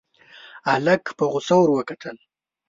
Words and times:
هلک 0.69 1.03
په 1.17 1.23
غوسه 1.31 1.55
ور 1.57 1.69
وکتل. 1.73 2.17